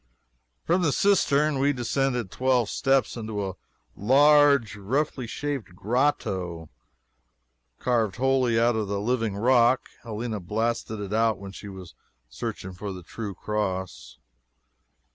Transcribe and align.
From 0.65 0.81
the 0.81 0.91
cistern 0.91 1.59
we 1.59 1.73
descended 1.73 2.31
twelve 2.31 2.69
steps 2.71 3.15
into 3.15 3.45
a 3.45 3.53
large 3.95 4.75
roughly 4.75 5.27
shaped 5.27 5.75
grotto, 5.75 6.71
carved 7.77 8.15
wholly 8.15 8.59
out 8.59 8.75
of 8.75 8.87
the 8.87 8.99
living 8.99 9.35
rock. 9.35 9.89
Helena 10.01 10.39
blasted 10.39 10.99
it 10.99 11.13
out 11.13 11.37
when 11.37 11.51
she 11.51 11.67
was 11.67 11.93
searching 12.29 12.73
for 12.73 12.91
the 12.91 13.03
true 13.03 13.35
Cross. 13.35 14.17